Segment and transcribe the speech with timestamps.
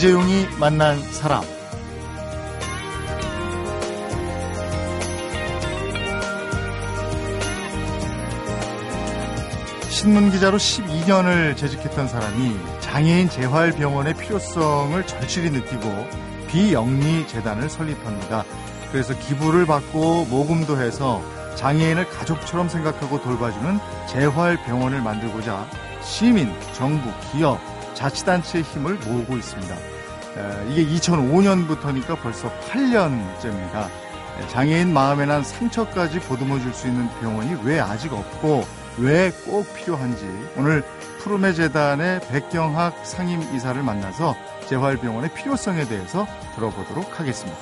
[0.00, 1.42] 이재용이 만난 사람.
[9.90, 16.08] 신문 기자로 12년을 재직했던 사람이 장애인 재활병원의 필요성을 절실히 느끼고
[16.48, 18.44] 비영리 재단을 설립합니다.
[18.90, 21.22] 그래서 기부를 받고 모금도 해서
[21.56, 25.68] 장애인을 가족처럼 생각하고 돌봐주는 재활병원을 만들고자
[26.02, 27.60] 시민, 정부, 기업,
[27.92, 29.89] 자치단체의 힘을 모으고 있습니다.
[30.68, 33.88] 이게 2005년부터니까 벌써 8년째입니다.
[34.48, 38.64] 장애인 마음에 난 상처까지 보듬어 줄 수 있는 병원이 왜 아직 없고
[38.98, 40.26] 왜 꼭 필요한지
[40.56, 40.82] 오늘
[41.20, 44.34] 푸르메 재단의 백경학 상임 이사를 만나서
[44.68, 47.58] 재활병원의 필요성에 대해서 들어보도록 하겠습니다.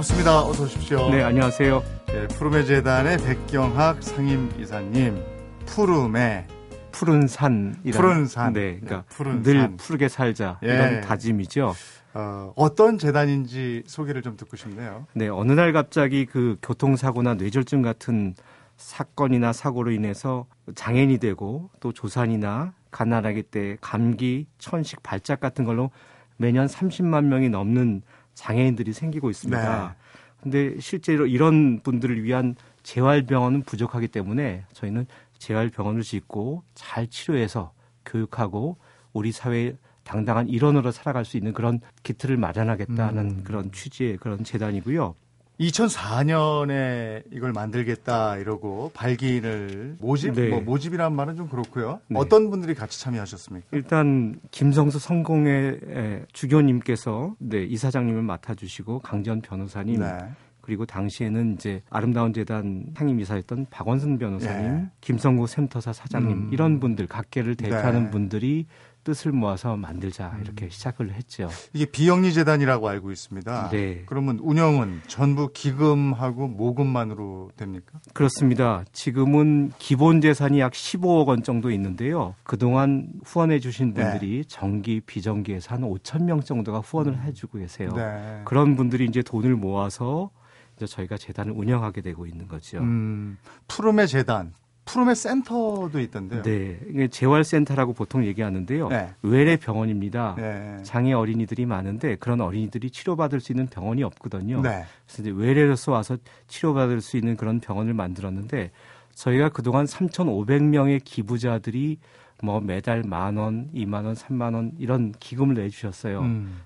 [0.00, 0.46] 반갑습니다.
[0.46, 1.10] 어서 오십시오.
[1.10, 1.82] 네, 안녕하세요.
[2.06, 5.22] 네, 푸르메 재단의 백경학 상임 이사님.
[5.66, 6.46] 푸르메
[6.90, 8.52] 푸른 산이라 푸른 산.
[8.52, 9.76] 네, 그러니까 네, 푸른 늘 산.
[9.76, 10.68] 푸르게 살자 예.
[10.68, 11.74] 이런 다짐이죠.
[12.14, 15.06] 어, 어떤 재단인지 소개를 좀 듣고 싶네요.
[15.14, 18.34] 네, 어느 날 갑자기 그 교통사고나 뇌졸중 같은
[18.76, 25.90] 사건이나 사고로 인해서 장애인이 되고 또 조산이나 가난하기 때 감기, 천식, 발작 같은 걸로
[26.38, 28.02] 매년 30만 명이 넘는
[28.40, 29.88] 장애인들이 생기고 있습니다.
[29.88, 29.94] 네.
[30.42, 37.72] 근데 실제로 이런 분들을 위한 재활병원은 부족하기 때문에 저희는 재활병원을 짓고 잘 치료해서
[38.06, 38.78] 교육하고
[39.12, 43.44] 우리 사회에 당당한 일원으로 살아갈 수 있는 그런 기틀을 마련하겠다는 음.
[43.44, 45.14] 그런 취지의 그런 재단이고요.
[45.60, 50.48] 2004년에 이걸 만들겠다 이러고 발기인을 모집 네.
[50.48, 52.00] 뭐 모집이란 말은 좀 그렇고요.
[52.08, 52.18] 네.
[52.18, 53.68] 어떤 분들이 같이 참여하셨습니까?
[53.72, 60.18] 일단 김성수 성공회 에, 주교님께서 네, 이사장님을 맡아주시고 강전 변호사님 네.
[60.62, 64.86] 그리고 당시에는 이제 아름다운 재단 상임이사였던 박원순 변호사님, 예.
[65.00, 66.50] 김성구 샘터사 사장님 음.
[66.52, 68.10] 이런 분들 각계를 대표하는 네.
[68.10, 68.66] 분들이
[69.04, 70.42] 뜻을 모아서 만들자 음.
[70.42, 71.48] 이렇게 시작을 했죠.
[71.72, 73.70] 이게 비영리 재단이라고 알고 있습니다.
[73.70, 74.02] 네.
[74.06, 77.98] 그러면 운영은 전부 기금하고 모금만으로 됩니까?
[78.12, 78.84] 그렇습니다.
[78.92, 82.34] 지금은 기본 재산이 약 15억 원 정도 있는데요.
[82.42, 84.02] 그동안 후원해 주신 네.
[84.02, 87.90] 분들이 정기, 비정기에서 한 5천 명 정도가 후원을 해 주고 계세요.
[87.94, 88.42] 네.
[88.44, 90.30] 그런 분들이 이제 돈을 모아서
[90.76, 92.78] 이제 저희가 재단을 운영하게 되고 있는 거죠.
[92.78, 96.42] 음, 푸르메 재단, 푸르메 센터도 있던데요.
[96.42, 98.88] 네, 이게 재활센터라고 보통 얘기하는데요.
[98.88, 99.14] 네.
[99.22, 100.34] 외래 병원입니다.
[100.36, 100.78] 네.
[100.82, 104.60] 장애 어린이들이 많은데 그런 어린이들이 치료받을 수 있는 병원이 없거든요.
[104.62, 104.84] 네.
[105.06, 106.16] 그래서 이제 외래로서 와서
[106.48, 108.70] 치료받을 수 있는 그런 병원을 만들었는데
[109.14, 111.98] 저희가 그동안 3,500명의 기부자들이
[112.42, 116.20] 뭐 매달 만 원, 이만 원, 삼만 원 이런 기금을 내주셨어요.
[116.20, 116.62] 음.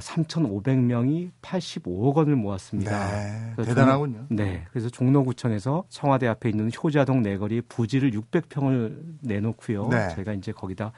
[0.00, 3.10] 3,500명이 85억 원을 모았습니다.
[3.10, 3.54] 네.
[3.64, 4.26] 대단하군요.
[4.30, 4.64] 네.
[4.70, 9.88] 그래서 종로구청에서 청와대 앞에 있는 효자동 내거리 부지를 600평을 내놓고요.
[9.88, 10.08] 네.
[10.14, 10.92] 저희가 이제 거기다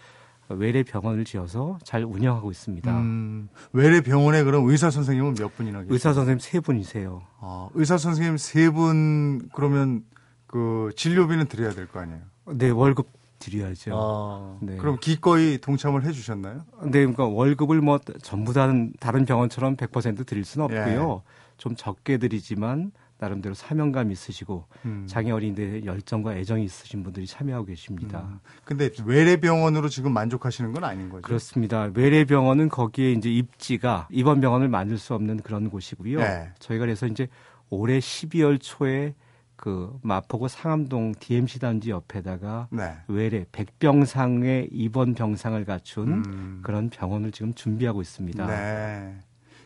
[0.49, 2.91] 외래 병원을 지어서 잘 운영하고 있습니다.
[2.99, 5.93] 음, 외래 병원에 그럼 의사 선생님은 몇 분이나 계세요?
[5.93, 7.23] 의사 선생님 세 분이세요.
[7.41, 10.05] 아, 의사 선생님 세 분 그러면
[10.47, 12.21] 그 진료비는 드려야 될 거 아니에요?
[12.55, 13.09] 네, 월급
[13.47, 13.93] 드려야죠.
[13.95, 14.77] 아, 네.
[14.77, 16.62] 그럼 기꺼이 동참을 해주셨나요?
[16.81, 18.69] 근데 그러니까 월급을 뭐 전부 다
[18.99, 20.79] 다른 병원처럼 100% 드릴 수는 예.
[20.79, 21.23] 없고요.
[21.56, 25.06] 좀 적게 드리지만 나름대로 사명감 있으시고 음.
[25.09, 28.29] 장애 어린이들의 열정과 애정이 있으신 분들이 참여하고 계십니다.
[28.31, 28.41] 음.
[28.65, 31.23] 근데 외래 병원으로 지금 만족하시는 건 아닌 거죠?
[31.23, 31.91] 그렇습니다.
[31.95, 36.19] 외래병원은 거기에 이제 입지가 입원 병원을 만들 수 없는 그런 곳이고요.
[36.19, 36.51] 네.
[36.59, 37.29] 저희가 그래서 이제
[37.71, 39.15] 올해 12월 초에
[39.56, 42.97] 그 마포구 상암동 DMC 단지 옆에다가 네.
[43.09, 46.61] 외래 100병상의 입원 병상을 갖춘 음.
[46.62, 48.47] 그런 병원을 지금 준비하고 있습니다.
[48.47, 49.17] 네.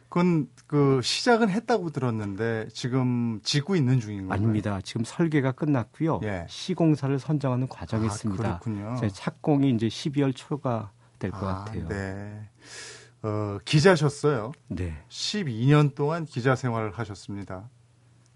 [0.08, 4.36] 그건 그 시작은 했다고 들었는데 지금 짓고 있는 중인 건가요?
[4.36, 4.80] 아닙니다.
[4.82, 6.20] 지금 설계가 끝났고요.
[6.24, 6.46] 예.
[6.48, 8.42] 시공사를 선정하는 과정이 아, 있습니다.
[8.42, 8.96] 그렇군요.
[9.12, 10.90] 착공이 이제 12월 초가
[11.20, 11.86] 될것 아, 같아요.
[11.86, 12.48] 네.
[13.22, 14.50] 어, 기자셨어요.
[14.68, 14.96] 네.
[15.08, 17.68] 12년 동안 기자 생활을 하셨습니다.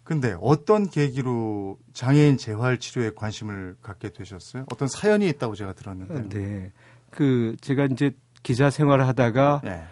[0.04, 4.66] 근데 어떤 계기로 장애인 재활 치료에 관심을 갖게 되셨어요?
[4.70, 6.28] 어떤 사연이 있다고 제가 들었는데.
[6.28, 6.72] 네.
[7.10, 8.12] 그 제가 이제
[8.42, 9.84] 기자 생활을 하다가 네.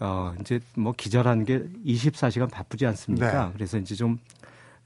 [0.00, 3.46] 어 이제 뭐 기자라는 게 24시간 바쁘지 않습니까?
[3.46, 3.52] 네.
[3.54, 4.18] 그래서 이제 좀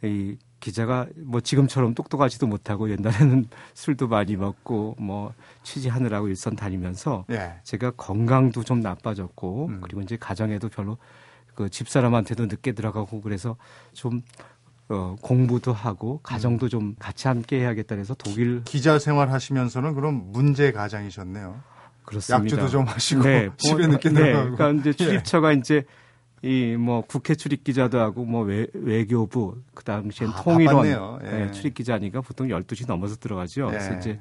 [0.03, 7.59] 이 기자가 뭐 지금처럼 똑똑하지도 못하고 옛날에는 술도 많이 먹고 뭐 취재하느라고 일선 다니면서 네.
[7.65, 9.81] 제가 건강도 좀 나빠졌고 음.
[9.83, 10.97] 그리고 이제 가정에도 별로
[11.55, 13.57] 그 집사람한테도 늦게 들어가고 그래서
[13.93, 14.23] 좀
[14.89, 16.69] 어, 공부도 하고 가정도 음.
[16.69, 21.61] 좀 같이 함께 해야겠다 해서 독일 기자 생활 하시면서는 그럼 문제 가장이셨네요.
[22.05, 22.45] 그렇습니다.
[22.45, 24.57] 약주도 좀 하시고 네, 집에 뭐, 늦게 네, 들어가고.
[24.57, 25.85] 그러니까 이제 출입처가 이제
[26.43, 31.19] 이 뭐 국회 출입 기자도 하고 뭐 외, 외교부 그 당시엔 아, 통일원 바빴네요.
[31.25, 31.29] 예.
[31.29, 33.67] 네, 출입 기자니까 보통 12시 넘어서 들어가죠.
[33.67, 33.71] 예.
[33.73, 34.19] 그래서 이제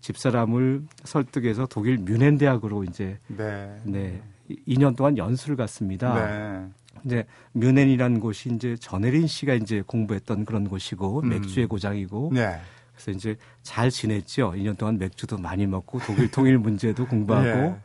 [0.00, 3.80] 집사람을 설득해서 독일 뮌헨 대학으로 이제 네.
[3.84, 4.20] 네
[4.66, 6.14] 2년 동안 연수를 갔습니다.
[6.14, 6.66] 네.
[7.04, 11.28] 이제 뮌헨이라는 곳이 이제 전혜린 씨가 이제 공부했던 그런 곳이고 음.
[11.30, 12.60] 맥주의 고장이고 네.
[12.94, 14.52] 그래서 이제 잘 지냈죠.
[14.52, 17.76] 2년 동안 맥주도 많이 먹고 독일 통일 문제도 공부하고 예.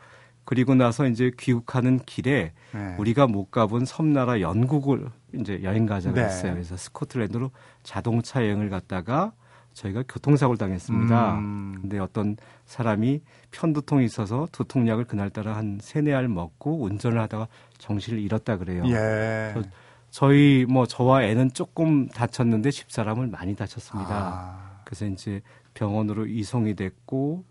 [0.44, 2.96] 그리고 나서 이제 귀국하는 길에 네.
[2.98, 6.24] 우리가 못 가본 섬나라 영국을 이제 여행 가자고 네.
[6.24, 6.54] 했어요.
[6.54, 7.52] 그래서 스코틀랜드로
[7.84, 9.34] 자동차 여행을 갔다가
[9.78, 11.36] 저희가 교통사고를 당했습니다.
[11.36, 11.78] 음.
[11.82, 12.36] 근데 어떤
[12.66, 13.22] 사람이
[13.52, 17.48] 편두통이 있어서 두통약을 그날따라 한 세네 알 먹고 운전을 하다가
[17.78, 18.84] 정신을 잃었다 그래요.
[18.88, 19.52] 예.
[19.54, 19.64] 저-
[20.10, 24.10] 저희 뭐 저와 애는 조금 다쳤는데 집사람을 많이 다쳤습니다.
[24.12, 24.82] 아.
[24.84, 25.42] 그래서 이제
[25.76, 27.44] 병원으로 이송이 됐고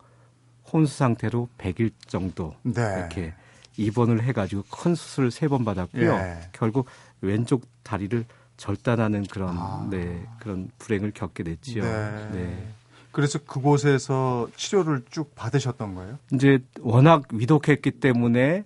[0.73, 2.82] 혼수 상태로 100일 정도 네.
[2.99, 3.34] 이렇게
[3.76, 6.11] 입원을 해가지고 큰 수술을 세 번 받았고요.
[6.12, 6.40] 예.
[6.52, 6.87] 결국
[7.20, 8.25] 왼쪽 다리를
[8.56, 9.86] 절단하는 그런 아.
[9.90, 11.82] 네 그런 불행을 겪게 됐지요.
[11.82, 12.28] 네.
[12.32, 12.68] 네.
[13.12, 16.18] 그래서 그곳에서 치료를 쭉 받으셨던 거예요?
[16.32, 18.64] 이제 워낙 위독했기 때문에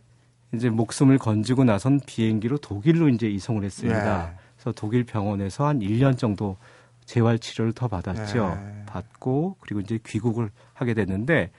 [0.52, 4.28] 이제 목숨을 건지고 나선 비행기로 독일로 이제 이송을 했습니다.
[4.32, 4.38] 예.
[4.56, 6.56] 그래서 독일 병원에서 한 1년 정도
[7.04, 8.58] 재활 치료를 더 받았죠.
[8.60, 8.84] 예.
[8.86, 11.50] 받고 그리고 이제 귀국을 하게 됐는데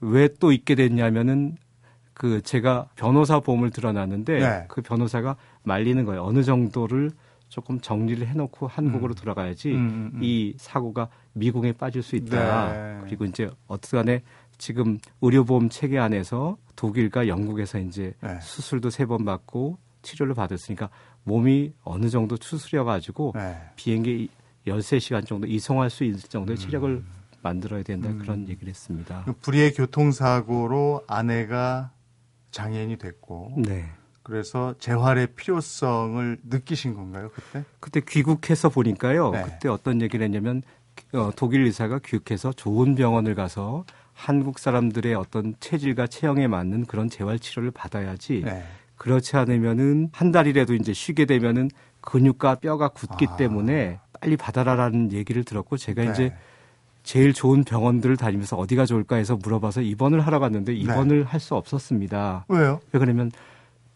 [0.00, 1.56] 왜 또 있게 됐냐면은
[2.14, 4.64] 그 제가 변호사 보험을 들어놨는데 네.
[4.68, 6.24] 그 변호사가 말리는 거예요.
[6.24, 7.10] 어느 정도를
[7.48, 9.14] 조금 정리를 해놓고 한국으로 음.
[9.14, 10.20] 돌아가야지 음, 음, 음.
[10.22, 12.72] 이 사고가 미궁에 빠질 수 있다.
[12.72, 13.00] 네.
[13.04, 14.22] 그리고 이제 어떻게간에
[14.58, 18.38] 지금 의료보험 체계 안에서 독일과 영국에서 이제 네.
[18.40, 20.88] 수술도 세 번 받고 치료를 받았으니까
[21.24, 23.56] 몸이 어느 정도 추스려 가지고 네.
[23.76, 24.28] 비행기
[24.66, 27.02] 13시간 정도 이송할 수 있을 정도의 체력을
[27.42, 28.18] 만들어야 된다 음.
[28.18, 29.22] 그런 얘기를 했습니다.
[29.24, 31.92] 그 불의의 교통사고로 아내가
[32.50, 33.86] 장애인이 됐고 네.
[34.26, 37.64] 그래서 재활의 필요성을 느끼신 건가요 그때?
[37.78, 39.30] 그때 귀국해서 보니까요.
[39.30, 39.42] 네.
[39.44, 40.62] 그때 어떤 얘기를 했냐면
[41.12, 47.38] 어, 독일 의사가 귀국해서 좋은 병원을 가서 한국 사람들의 어떤 체질과 체형에 맞는 그런 재활
[47.38, 48.64] 치료를 받아야지 네.
[48.96, 51.70] 그렇지 않으면은 한 달이라도 이제 쉬게 되면은
[52.00, 53.36] 근육과 뼈가 굳기 아.
[53.36, 56.10] 때문에 빨리 받아라라는 얘기를 들었고 제가 네.
[56.10, 56.34] 이제
[57.04, 60.78] 제일 좋은 병원들을 다니면서 어디가 좋을까 해서 물어봐서 입원을 하러 갔는데 네.
[60.80, 62.46] 입원을 할수 없었습니다.
[62.48, 62.80] 왜요?
[62.90, 63.30] 왜 그러냐면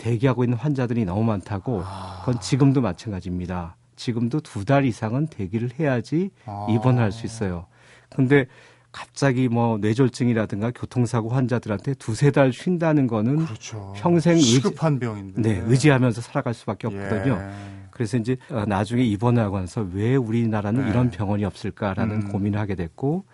[0.05, 2.19] 대기하고 있는 환자들이 너무 많다고 아.
[2.25, 3.77] 그건 지금도 마찬가지입니다.
[3.97, 6.67] 지금도 두 달 이상은 대기를 해야지 아.
[6.71, 7.67] 입원을 할수 있어요.
[8.09, 8.47] 근데
[8.93, 13.93] 갑자기 뭐 뇌졸중이라든가 교통사고 환자들한테 두세 달 쉰다는 거는 그렇죠.
[13.97, 15.41] 평생 의지- 시급한 병인데.
[15.43, 17.35] 네, 의지하면서 살아갈 수밖에 없거든요.
[17.41, 17.51] 예.
[17.91, 20.91] 그래서 이제 어, 나중에 입원을 하고 나서 왜 우리나라는 네.
[20.91, 22.29] 이런 병원이 없을까라는 음.
[22.33, 23.25] 고민을 하게 됐고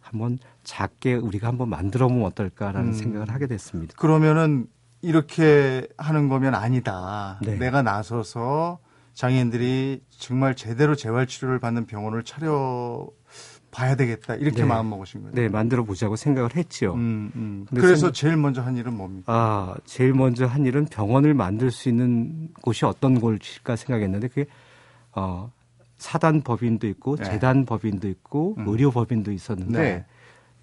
[0.00, 2.92] 한번 작게 우리가 한번 만들어 보면 어떨까라는 음.
[2.92, 3.94] 생각을 하게 됐습니다.
[3.96, 4.66] 그러면은
[5.02, 7.38] 이렇게 하는 거면 아니다.
[7.42, 7.56] 네.
[7.56, 8.78] 내가 나서서
[9.14, 13.08] 장애인들이 정말 제대로 재활 치료를 받는 병원을 차려
[13.70, 14.34] 봐야 되겠다.
[14.34, 14.64] 이렇게 네.
[14.64, 15.34] 마음 먹으신 거예요.
[15.34, 16.94] 네, 만들어 보자고 생각을 했지요.
[16.94, 17.66] 음, 음.
[17.70, 19.32] 그래서 생- 제일 먼저 한 일은 뭡니까?
[19.32, 24.46] 아, 제일 먼저 한 일은 병원을 만들 수 있는 곳이 어떤 곳일까 생각했는데 그게
[25.12, 25.50] 어
[25.98, 27.24] 사단 법인도 있고 네.
[27.24, 28.64] 재단 법인도 있고 음.
[28.68, 29.78] 의료 법인도 있었는데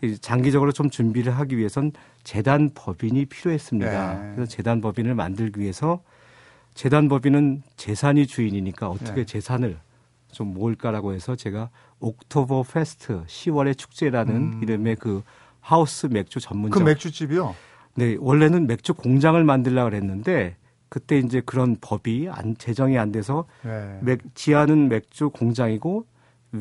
[0.01, 0.07] 네.
[0.07, 1.91] 이 장기적으로 좀 준비를 하기 위해선
[2.27, 4.13] 재단 법인이 필요했습니다.
[4.13, 4.35] 네.
[4.35, 6.01] 그래서 재단 법인을 만들기 위해서
[6.73, 9.25] 재단 법인은 재산이 주인이니까 어떻게 네.
[9.25, 9.77] 재산을
[10.33, 11.69] 좀 모을까라고 해서 제가
[12.01, 14.59] 옥토버 페스트 10월의 축제라는 음.
[14.61, 15.23] 이름의 그
[15.61, 17.55] 하우스 맥주 그 전문점 맥주집이요?
[17.95, 20.57] 네, 원래는 맥주 공장을 만들려고 그랬는데
[20.89, 23.99] 그때 이제 그런 법이 안 제정이 안 돼서 네.
[24.01, 26.05] 맥, 지하는 맥주 공장이고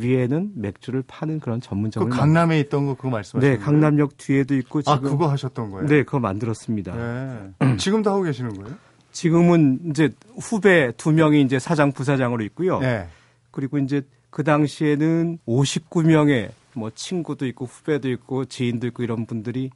[0.01, 3.19] 위에는 맥주를 파는 그런 그 전문점을 강남에 있던 거 그거 만...
[3.19, 3.65] 말씀하시는 네, 거예요?
[3.65, 5.87] 강남역 뒤에도 있고 지금 아, 그거 하셨던 거예요?
[5.87, 6.95] 네, 그거 만들었습니다.
[6.95, 7.77] 네.
[7.79, 8.77] 지금도 하고 계시는 거예요?
[9.13, 12.79] 지금은 이제 후배 두 명이 이제 사장 부사장으로 있고요.
[12.81, 13.09] 네.
[13.51, 19.71] 그리고 이제 그 당시에는 59명의 뭐 친구도 있고 후배도 있고 지인도 있고 이런 분들이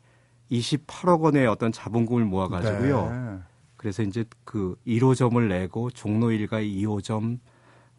[0.50, 3.10] 28억 원의 어떤 자본금을 모아가지고요.
[3.10, 3.38] 네.
[3.76, 7.38] 그래서 이제 그 1호점을 내고 종로 1가 2호점,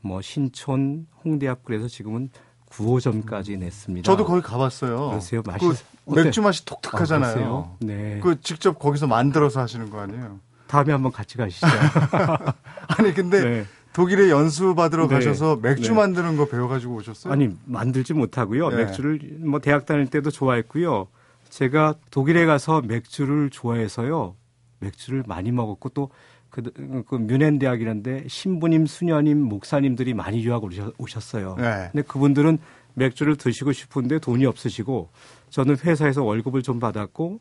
[0.01, 2.29] 뭐 신촌, 홍대 앞 그래서 지금은
[2.69, 4.05] 9호점까지 냈습니다.
[4.05, 5.09] 저도 거기 가봤어요.
[5.09, 5.43] 그러세요?
[5.43, 6.23] 그 맛있- 어때?
[6.23, 7.33] 맥주 맛이 아, 독특하잖아요.
[7.33, 7.75] 그러세요?
[7.79, 8.19] 네.
[8.23, 10.39] 그 직접 거기서 만들어서 하시는 거 아니에요?
[10.67, 11.67] 다음에 한번 같이 가시죠.
[12.97, 13.65] 아니 근데 네.
[13.93, 15.15] 독일에 연수 받으러 네.
[15.15, 15.97] 가셔서 맥주 네.
[15.97, 17.33] 만드는 거 배워가지고 오셨어요?
[17.33, 18.69] 아니 만들지 못하고요.
[18.69, 18.85] 네.
[18.85, 21.07] 맥주를 뭐 대학 다닐 때도 좋아했고요.
[21.49, 24.35] 제가 독일에 가서 맥주를 좋아해서요.
[24.79, 26.09] 맥주를 많이 먹었고 또
[26.51, 26.61] 그,
[27.07, 31.55] 그 뮌헨 대학이라는데 신부님, 수녀님, 목사님들이 많이 유학 오셨- 오셨어요.
[31.57, 31.89] 네.
[31.91, 32.59] 근데 그분들은
[32.93, 35.09] 맥주를 드시고 싶은데 돈이 없으시고
[35.49, 37.39] 저는 회사에서 월급을 좀 받았고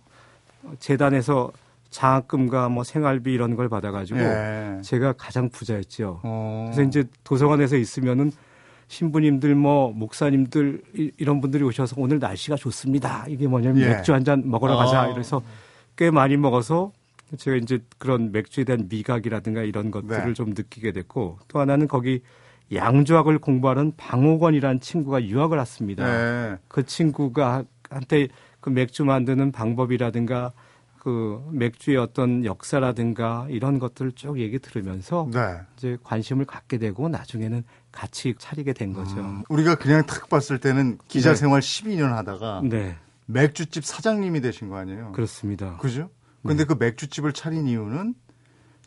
[0.78, 1.50] 재단에서
[1.90, 4.78] 장학금과 뭐 생활비 이런 걸 받아가지고 예.
[4.82, 6.20] 제가 가장 부자였죠.
[6.22, 6.70] 어.
[6.72, 8.30] 그래서 이제 도서관에서 있으면은
[8.86, 13.24] 신부님들 뭐 목사님들 이- 이런 분들이 오셔서 오늘 날씨가 좋습니다.
[13.28, 13.88] 이게 뭐냐면 예.
[13.88, 15.02] 맥주 한 잔 먹으러 가자.
[15.02, 15.06] 아.
[15.08, 15.42] 이래서
[15.96, 16.92] 꽤 많이 먹어서
[17.36, 20.32] 제가 이제 그런 맥주에 대한 미각이라든가 이런 것들을 네.
[20.32, 22.22] 좀 느끼게 됐고 또 하나는 거기
[22.72, 26.06] 양조학을 공부하는 방옥원이라는 친구가 유학을 왔습니다.
[26.06, 26.56] 네.
[26.68, 28.28] 그 친구가 한테
[28.60, 30.52] 그 맥주 만드는 방법이라든가
[31.00, 35.58] 그 맥주의 어떤 역사라든가 이런 것들을 쭉 얘기 들으면서 네.
[35.76, 39.18] 이제 관심을 갖게 되고 나중에는 같이 차리게 된 거죠.
[39.18, 41.36] 음, 우리가 그냥 탁 봤을 때는 기자 네.
[41.36, 42.96] 생활 12년 하다가 네,
[43.26, 45.12] 맥주집 사장님이 되신 거 아니에요?
[45.12, 45.78] 그렇습니다.
[45.78, 46.10] 그죠?
[46.42, 48.14] 근데 그 맥주집을 차린 이유는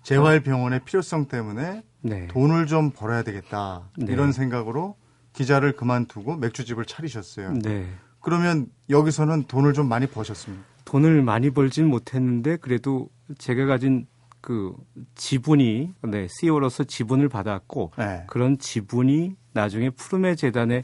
[0.04, 3.90] 재활병원의 필요성 때문에 네, 돈을 좀 벌어야 되겠다.
[3.98, 4.12] 네.
[4.12, 4.96] 이런 생각으로
[5.34, 7.54] 기자를 그만두고 맥주집을 차리셨어요.
[7.54, 7.88] 네.
[8.20, 10.64] 그러면 여기서는 돈을 좀 많이 버셨습니다.
[10.86, 14.08] 돈을 많이 벌진 못했는데 그래도 제가 가진
[14.42, 14.76] 그
[15.16, 18.24] 지분이 네, CEO로서 지분을 받았고 네.
[18.28, 20.84] 그런 지분이 나중에 푸르메 재단의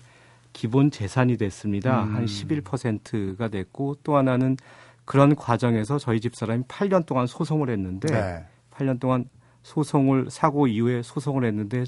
[0.53, 2.03] 기본 재산이 됐습니다.
[2.03, 2.15] 음.
[2.15, 4.57] 한 11%가 됐고 또 하나는
[5.09, 8.45] 그런 과정에서 저희 집사람이 8년 동안 소송을 했는데 네.
[8.69, 9.27] 8년 동안
[9.63, 11.83] 소송을 사고 이후에 소송을 했는데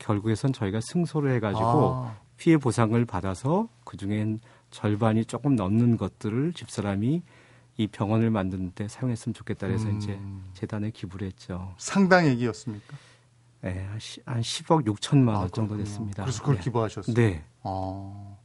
[0.00, 1.62] 결국에선 저희가 승소를 해가지고
[1.94, 4.40] 아, 피해 보상을 받아서 그 중엔
[4.72, 7.22] 절반이 조금 넘는 것들을 집사람이
[7.76, 9.98] 이 병원을 만드는데 사용했으면 좋겠다 그래서 음.
[9.98, 10.18] 이제
[10.54, 11.76] 재단에 기부를 했죠.
[11.78, 12.96] 상당 액이었습니까?
[13.60, 15.76] 네, 한, 시- 한 10억 6천만 원 아, 정도.
[15.76, 16.24] 됐습니다.
[16.24, 16.62] 그래서 그걸 네.
[16.62, 17.14] 기부하셨어요.
[17.14, 17.44] 네.
[17.62, 18.36] 아.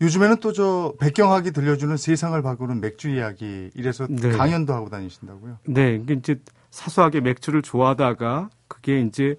[0.00, 4.30] 요즘에는 또 저 백경학이 들려주는 세상을 바꾸는 맥주 이야기 이래서 네.
[4.30, 5.58] 강연도 하고 다니신다고요?
[5.64, 6.40] 네, 이게 이제
[6.70, 9.36] 사소하게 맥주를 좋아하다가 그게 이제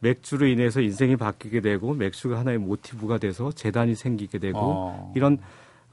[0.00, 5.12] 맥주로 인해서 인생이 바뀌게 되고 맥주가 하나의 모티브가 돼서 재단이 생기게 되고 어.
[5.14, 5.38] 이런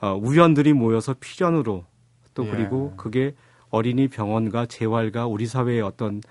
[0.01, 1.85] 어, 우연들이 모여서 필연으로
[2.33, 2.51] 또 예.
[2.51, 3.35] 그리고 그게
[3.69, 6.21] 어린이 병원과 재활과 우리 사회의 어떤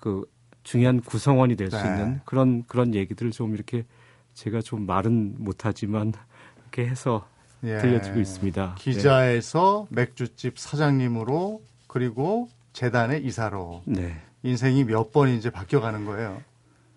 [0.00, 0.24] 그
[0.64, 1.88] 중요한 구성원이 될수 네.
[1.88, 3.84] 있는 그런 그런 얘기들을 좀 이렇게
[4.34, 6.12] 제가 좀 말은 못하지만
[6.60, 7.28] 이렇게 해서
[7.64, 7.78] 예.
[7.78, 8.74] 들려주고 있습니다.
[8.78, 14.00] 기자에서 맥주집 사장님으로 그리고 재단의 이사로 네.
[14.02, 14.16] 네.
[14.42, 16.40] 인생이 몇 번 이제 바뀌어가는 거예요.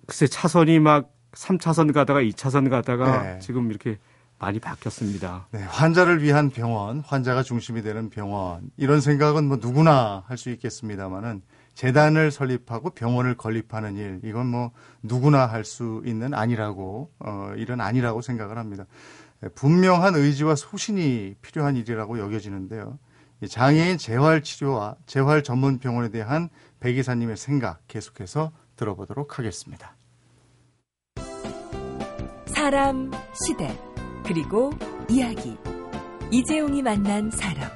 [0.06, 3.40] 글쎄 차선이 막 3차선 가다가 2차선 가다가 네.
[3.40, 3.98] 지금 이렇게
[4.38, 5.48] 많이 바뀌었습니다.
[5.52, 11.42] 네, 환자를 위한 병원, 환자가 중심이 되는 병원 이런 생각은 뭐 누구나 할 수 있겠습니다만은
[11.76, 14.72] 재단을 설립하고 병원을 건립하는 일 이건 뭐
[15.04, 18.86] 누구나 할 수 있는 아니라고 어, 일은 아니라고 생각을 합니다.
[19.42, 23.00] 네, 분명한 의지와 소신이 필요한 일이라고 여겨지는데요.
[23.42, 29.96] 이 장애인 재활 치료와 재활 전문 병원에 대한 백 이사님의 생각 계속해서 들어보도록 하겠습니다.
[32.46, 33.76] 사람, 시대,
[34.24, 34.70] 그리고
[35.10, 35.58] 이야기.
[36.32, 37.70] 이재용이 만난 사람.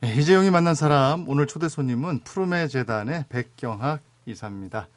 [0.00, 4.88] 네, 이재용이 만난 사람 오늘 초대 손님은 푸르메 재단의 백경학 이사입니다.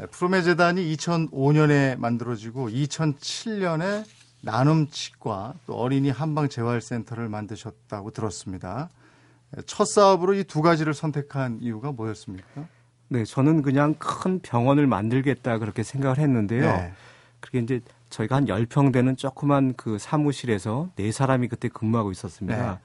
[0.00, 4.04] 네, 푸르메 재단이 2005년에 만들어지고 2007년에
[4.40, 8.88] 나눔 치과 또 어린이 한방 재활센터를 만드셨다고 들었습니다.
[9.50, 12.64] 네, 첫 사업으로 이 두 가지를 선택한 이유가 뭐였습니까?
[13.08, 16.62] 네, 저는 그냥 큰 병원을 만들겠다 그렇게 생각을 했는데요.
[16.62, 16.92] 네.
[17.40, 22.72] 그게 이제 저희가 한 10평 되는 조그만 그 사무실에서 네 사람이 그때 근무하고 있었습니다.
[22.72, 22.78] 네.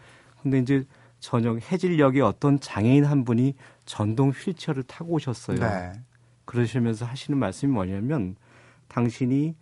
[0.43, 0.83] 근데 이제
[1.21, 3.55] 저녁 해질녘에 어떤 장애인 한 분이
[3.85, 5.59] 전동 휠체어를 타고 오셨어요.
[5.59, 5.93] 네.
[6.45, 8.35] 그러시면서 하시는 말씀이 뭐냐면
[8.87, 9.55] 당신이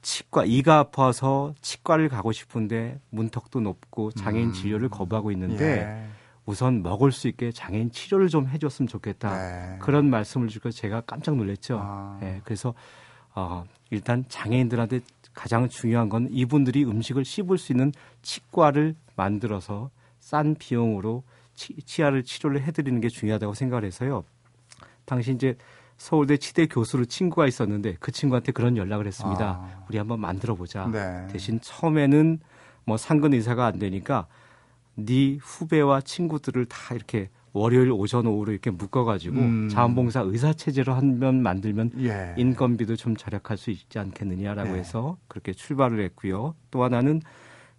[0.00, 4.52] 치과 이가 아파서 치과를 가고 싶은데 문턱도 높고 장애인 음.
[4.52, 6.08] 진료를 거부하고 있는데 예.
[6.44, 9.36] 우선 먹을 수 있게 장애인 치료를 좀 해줬으면 좋겠다.
[9.36, 9.78] 네.
[9.78, 11.78] 그런 말씀을 주고 제가 깜짝 놀랐죠.
[11.80, 12.18] 아.
[12.22, 12.74] 예, 그래서
[13.34, 15.00] 어, 일단 장애인들한테
[15.34, 21.22] 가장 중요한 건 이분들이 음식을 씹을 수 있는 치과를 만들어서 싼 비용으로
[21.54, 24.24] 치, 치아를 치료를 해드리는 게 중요하다고 생각을 해서요.
[25.04, 25.56] 당시 이제
[26.02, 29.60] 서울대 치대 교수로 친구가 있었는데 그 친구한테 그런 연락을 했습니다.
[29.62, 29.84] 아.
[29.88, 30.88] 우리 한번 만들어 보자.
[30.90, 31.28] 네.
[31.30, 32.40] 대신 처음에는
[32.84, 34.26] 뭐 상근 의사가 안 되니까
[34.96, 39.68] 네 후배와 친구들을 다 이렇게 월요일 오전 오후로 이렇게 묶어가지고 음.
[39.68, 42.34] 자원봉사 의사 체제로 한 면 만들면 예.
[42.36, 44.80] 인건비도 좀 절약할 수 있지 않겠느냐라고 네.
[44.80, 46.56] 해서 그렇게 출발을 했고요.
[46.72, 47.22] 또 하나는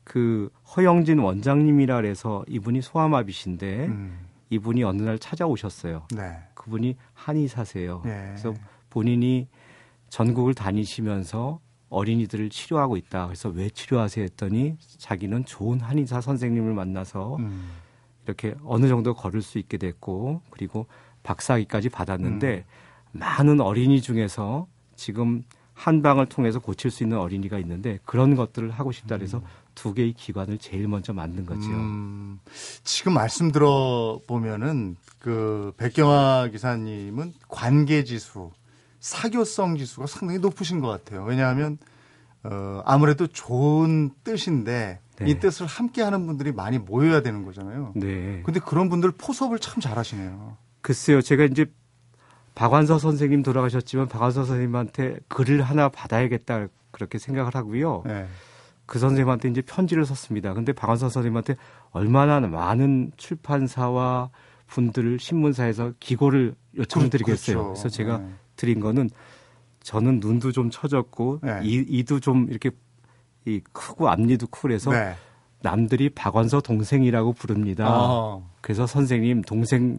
[0.06, 4.18] 그 허영진 원장님이라 그래서 이분이 소아마비신데 음.
[4.50, 6.08] 이분이 어느 날 찾아오셨어요.
[6.16, 6.38] 네.
[6.54, 8.04] 그분이 한의사세요.
[8.06, 8.10] 예.
[8.10, 8.54] 그래서
[8.90, 9.48] 본인이
[10.10, 11.60] 전국을 다니시면서
[11.90, 13.28] 어린이들을 치료하고 있다.
[13.28, 17.70] 그래서 왜 치료하세요 했더니 자기는 좋은 한의사 선생님을 만나서 음.
[18.26, 20.88] 이렇게 어느 정도 걸을 수 있게 됐고 그리고
[21.24, 23.20] 박사학위까지 받았는데 음.
[23.20, 29.18] 많은 어린이 중에서 지금 한방을 통해서 고칠 수 있는 어린이가 있는데 그런 것들을 하고 싶다
[29.18, 29.42] 그래서
[29.76, 31.68] 두 개의 기관을 제일 먼저 만든 거죠.
[31.70, 32.40] 음,
[32.84, 38.52] 지금 말씀 들어보면은 그 백경화 기사님은 관계 지수,
[39.00, 41.24] 사교성 지수가 상당히 높으신 것 같아요.
[41.24, 41.78] 왜냐하면
[42.44, 45.30] 어, 아무래도 좋은 뜻인데 네.
[45.30, 47.94] 이 뜻을 함께 하는 분들이 많이 모여야 되는 거잖아요.
[47.96, 48.42] 네.
[48.44, 50.58] 근데 그런 분들 포섭을 참 잘하시네요.
[50.82, 51.22] 글쎄요.
[51.22, 51.66] 제가 이제
[52.56, 58.04] 박완서 선생님 돌아가셨지만 박완서 선생님한테 글을 하나 받아야겠다 그렇게 생각을 하고요.
[58.06, 58.28] 네.
[58.86, 60.54] 그 선생님한테 이제 편지를 썼습니다.
[60.54, 61.56] 근데 박완서 선생님한테
[61.92, 64.30] 얼마나 많은 출판사와
[64.68, 67.58] 분들을 신문사에서 기고를 요청드리겠어요.
[67.58, 67.74] 그렇죠.
[67.74, 68.30] 그래서 제가 네.
[68.56, 69.10] 드린 거는
[69.82, 71.60] 저는 눈도 좀 처졌고 네.
[71.64, 72.72] 이, 이도 좀 이렇게
[73.46, 75.16] 이 크고 앞니도 그래서 네.
[75.62, 77.86] 남들이 박완서 동생이라고 부릅니다.
[77.88, 78.42] 아.
[78.62, 79.98] 그래서 선생님 동생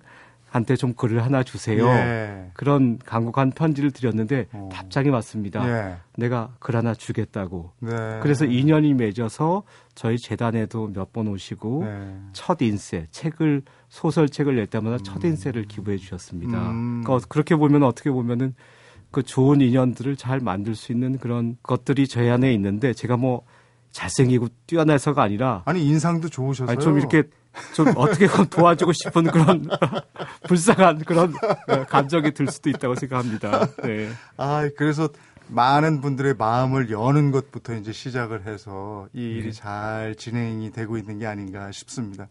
[0.55, 1.85] 한테 좀 글을 하나 주세요.
[1.85, 2.51] 예.
[2.55, 4.69] 그런 간곡한 편지를 드렸는데 어.
[4.73, 5.69] 답장이 왔습니다.
[5.69, 5.97] 예.
[6.17, 7.73] 내가 글 하나 주겠다고.
[7.81, 8.21] 네.
[8.23, 9.65] 그래서 인연이 맺어서
[9.97, 12.17] 저희 재단에도 몇 번 오시고 네.
[12.33, 14.99] 첫 인쇄 책을 소설책을 낼 때마다 음.
[15.03, 16.71] 첫 인쇄를 기부해 주셨습니다.
[16.71, 17.03] 음.
[17.05, 18.55] 그러니까 그렇게 보면 어떻게 보면은
[19.11, 23.43] 그 좋은 인연들을 잘 만들 수 있는 그런 것들이 저희 안에 있는데 제가 뭐
[23.91, 26.71] 잘생기고 뛰어나서가 아니라 아니 인상도 좋으셔서요.
[26.77, 27.25] 아니, 좀 이렇게
[27.75, 29.69] 좀 어떻게 도와주고 싶은 그런
[30.49, 31.33] 불쌍한 그런
[31.89, 33.69] 감정이 들 수도 있다고 생각합니다.
[33.83, 34.11] 네.
[34.37, 35.09] 아 그래서
[35.49, 39.53] 많은 분들의 마음을 여는 것부터 이제 시작을 해서 이 일이 네.
[39.53, 42.29] 잘 진행이 되고 있는 게 아닌가 싶습니다.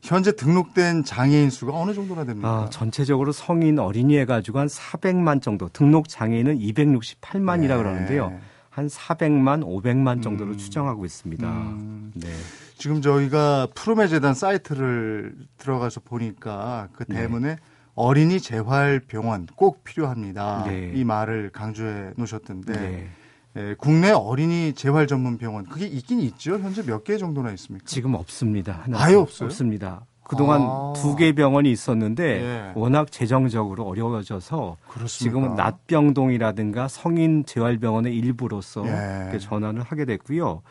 [0.00, 2.48] 현재 등록된 장애인 수가 어느 정도나 됩니까?
[2.48, 7.76] 아, 전체적으로 성인 어린이 해가지고 한 400만 정도, 등록 장애인은 268만이라 네.
[7.76, 8.38] 그러는데요.
[8.70, 10.56] 한 400만, 500만 정도로 음.
[10.56, 11.48] 추정하고 있습니다.
[11.48, 12.12] 음.
[12.14, 12.28] 네.
[12.78, 17.16] 지금 저희가 푸르메 재단 사이트를 들어가서 보니까 그 네.
[17.22, 17.56] 대문에 네.
[17.96, 20.64] 어린이 재활 병원 꼭 필요합니다.
[20.68, 20.92] 네.
[20.94, 23.08] 이 말을 강조해 놓으셨던데 네.
[23.56, 26.58] 예, 국내 어린이 재활 전문 병원 그게 있긴 있죠.
[26.60, 27.84] 현재 몇 개 정도나 있습니까?
[27.86, 28.84] 지금 없습니다.
[28.94, 29.46] 아예 없어요?
[29.48, 30.04] 없습니다.
[30.22, 30.92] 그동안 아.
[30.94, 32.72] 두개 병원이 있었는데 예.
[32.76, 35.08] 워낙 재정적으로 어려워져서 그렇습니까?
[35.08, 39.38] 지금은 낫병동이라든가 성인 재활병원의 일부로서 예.
[39.38, 40.62] 전환을 하게 됐고요.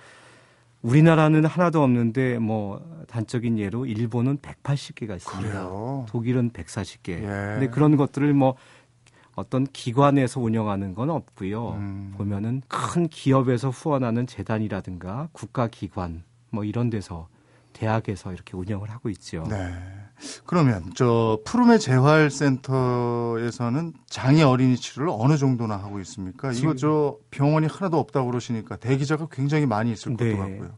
[0.82, 5.50] 우리나라는 하나도 없는데 뭐 단적인 예로 일본은 180개가 있습니다.
[5.50, 6.06] 그래요?
[6.10, 7.10] 독일은 140개.
[7.10, 7.26] 예.
[7.26, 8.56] 근데 그런 것들을 뭐
[9.36, 11.72] 어떤 기관에서 운영하는 건 없고요.
[11.74, 12.14] 음.
[12.18, 17.28] 보면은 큰 기업에서 후원하는 재단이라든가 국가기관 뭐 이런 데서
[17.78, 19.46] 대학에서 이렇게 운영을 하고 있죠.
[19.50, 19.72] 네.
[20.46, 22.74] 그러면 저 푸르메 재활센터에서는
[24.08, 26.52] 장애 어린이 치료를 어느 정도나 하고 있습니까?
[26.54, 30.32] 이거 저 병원이 하나도 없다고 그러시니까 대기자가 굉장히 많이 있을 네.
[30.32, 30.72] 것도 같고요.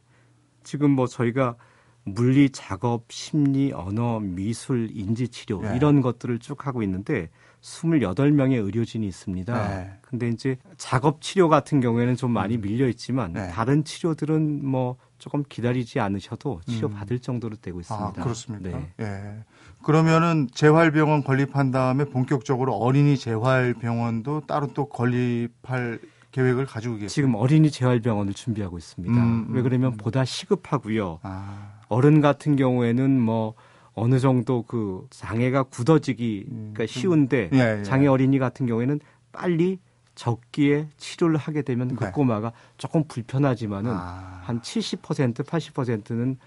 [0.63, 1.55] 지금 뭐 저희가
[2.03, 5.75] 물리, 작업, 심리, 언어, 미술, 인지 치료 네.
[5.75, 7.29] 이런 것들을 쭉 하고 있는데
[7.61, 9.67] 28명의 의료진이 있습니다.
[9.67, 9.91] 네.
[10.01, 12.61] 근데 이제 작업 치료 같은 경우에는 좀 많이 음.
[12.61, 13.49] 밀려 있지만 네.
[13.49, 16.93] 다른 치료들은 뭐 조금 기다리지 않으셔도 치료 음.
[16.93, 18.07] 받을 정도로 되고 있습니다.
[18.07, 18.79] 아, 그렇습니까?
[18.79, 18.93] 네.
[19.01, 19.43] 예.
[19.83, 25.99] 그러면은 재활병원 건립한 다음에 본격적으로 어린이 재활병원도 따로 또 건립할
[26.31, 27.09] 계획을 가지고 계세요?
[27.09, 29.13] 지금 어린이 재활병원을 준비하고 있습니다.
[29.13, 29.97] 음, 음, 왜 그러면 음.
[29.97, 31.19] 보다 시급하고요.
[31.23, 31.78] 아.
[31.89, 33.53] 어른 같은 경우에는 뭐
[33.93, 36.87] 어느 정도 그 장애가 굳어지기가 음, 음.
[36.87, 37.83] 쉬운데 예, 예.
[37.83, 38.99] 장애 어린이 같은 경우에는
[39.33, 39.79] 빨리
[40.15, 42.11] 적기에 치료를 하게 되면 그 네.
[42.11, 44.41] 꼬마가 조금 불편하지만은 아.
[44.43, 46.37] 한 70% 80%는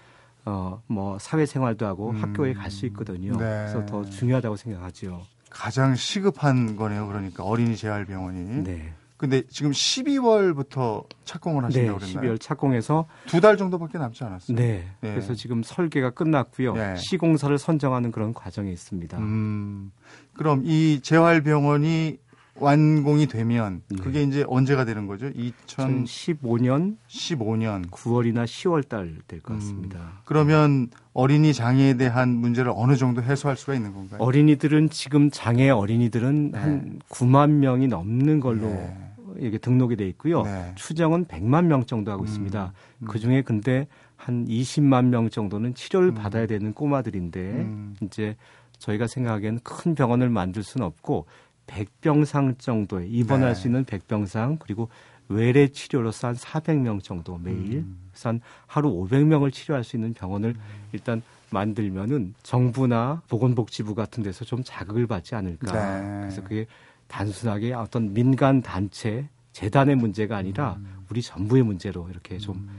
[0.45, 2.21] 어 뭐 사회생활도 하고 음.
[2.21, 3.31] 학교에 갈 수 있거든요.
[3.33, 3.37] 네.
[3.37, 5.21] 그래서 더 중요하다고 생각하죠.
[5.49, 7.07] 가장 시급한 거네요.
[7.07, 8.63] 그러니까 어린이 재활병원이.
[8.63, 8.93] 네.
[9.17, 12.33] 근데 지금 12월부터 착공을 하신다고 네, 그랬나요?
[12.35, 14.57] 12월 착공해서 두 달 정도밖에 남지 않았어요.
[14.57, 14.85] 네.
[15.01, 15.11] 네.
[15.11, 16.73] 그래서 지금 설계가 끝났고요.
[16.73, 16.95] 네.
[16.97, 19.17] 시공사를 선정하는 그런 과정에 있습니다.
[19.17, 19.91] 음,
[20.33, 22.17] 그럼 이 재활병원이
[22.59, 23.97] 완공이 되면 네.
[24.01, 24.25] 그게 네.
[24.25, 25.29] 이제 언제가 되는 거죠?
[25.31, 29.99] 2015년 15년 9월이나 10월 달 될 것 같습니다.
[29.99, 34.21] 음, 그러면 어린이 장애에 대한 문제를 어느 정도 해소할 수가 있는 건가요?
[34.21, 36.59] 어린이들은 지금 장애 어린이들은 네.
[36.59, 38.97] 한 9만 명이 넘는 걸로 네.
[39.39, 40.43] 이게 등록이 돼 있고요.
[40.43, 40.71] 네.
[40.75, 42.73] 추정은 100만 명 정도 하고 음, 있습니다.
[42.99, 43.07] 음.
[43.07, 46.13] 그 중에 근데 한 20만 명 정도는 치료를 음.
[46.13, 47.95] 받아야 되는 꼬마들인데 음.
[48.01, 48.35] 이제
[48.77, 51.25] 저희가 생각하기에는 큰 병원을 만들 수는 없고
[51.67, 53.55] 백병상 정도에 입원할 네.
[53.55, 54.89] 수 있는 백병상 그리고
[55.29, 57.97] 외래 치료로서 한 400명 정도 매일 음.
[58.11, 60.61] 그래서 한 하루 500명을 치료할 수 있는 병원을 음.
[60.91, 65.71] 일단 만들면은 정부나 보건복지부 같은 데서 좀 자극을 받지 않을까.
[65.71, 66.19] 네.
[66.21, 66.65] 그래서 그게
[67.07, 71.05] 단순하게 어떤 민간 단체 재단의 문제가 아니라 음.
[71.09, 72.69] 우리 정부의 문제로 이렇게 좀 음.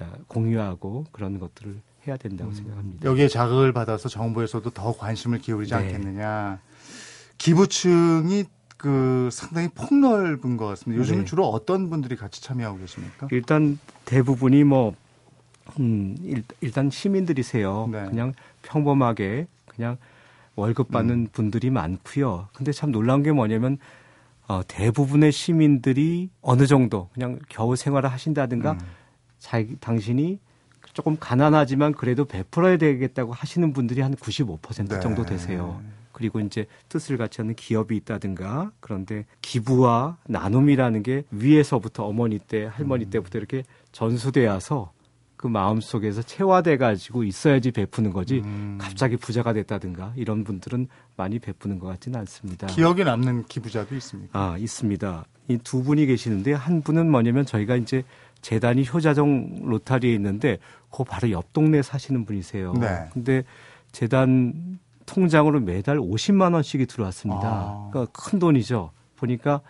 [0.00, 2.54] 어, 공유하고 그런 것들을 해야 된다고 음.
[2.54, 3.08] 생각합니다.
[3.08, 5.80] 여기에 자극을 받아서 정부에서도 더 관심을 기울이지 네.
[5.80, 6.58] 않겠느냐.
[7.42, 8.44] 기부층이
[8.76, 11.00] 그 상당히 폭넓은 것 같습니다.
[11.00, 11.24] 요즘은 네.
[11.24, 13.26] 주로 어떤 분들이 같이 참여하고 계십니까?
[13.32, 14.94] 일단 대부분이 뭐
[15.80, 17.88] 음, 일, 단 시민들이세요.
[17.90, 18.04] 네.
[18.04, 19.96] 그냥 평범하게 그냥
[20.54, 21.28] 월급 받는 음.
[21.32, 22.48] 분들이 많고요.
[22.52, 23.78] 근데 참 놀라운 게 뭐냐면
[24.46, 28.78] 어, 대부분의 시민들이 어느 정도 그냥 겨우 생활을 하신다든가 음.
[29.40, 30.38] 자기 당신이
[30.92, 35.00] 조금 가난하지만 그래도 베풀어야 되겠다고 하시는 분들이 한 95% 네.
[35.00, 35.82] 정도 되세요.
[36.12, 43.04] 그리고 이제 뜻을 같이 하는 기업이 있다든가 그런데 기부와 나눔이라는 게 위에서부터 어머니 때 할머니
[43.04, 43.10] 음.
[43.10, 44.92] 때부터 이렇게 전수되어서
[45.36, 48.78] 그 마음 속에서 체화돼 가지고 있어야지 베푸는 거지 음.
[48.80, 52.68] 갑자기 부자가 됐다든가 이런 분들은 많이 베푸는 것 같지는 않습니다.
[52.68, 54.38] 기억에 남는 기부자도 있습니까?
[54.38, 55.24] 아 있습니다.
[55.48, 58.04] 이 두 분이 계시는데 한 분은 뭐냐면 저희가 이제
[58.40, 60.58] 재단이 효자정 로타리에 있는데
[60.90, 62.74] 그 바로 옆 동네 사시는 분이세요.
[62.74, 63.08] 네.
[63.12, 63.44] 근데
[63.92, 67.42] 재단 통장으로 매달 50만 원씩이 들어왔습니다.
[67.44, 67.88] 아.
[67.90, 68.90] 그러니까 큰 돈이죠.
[69.16, 69.60] 보니까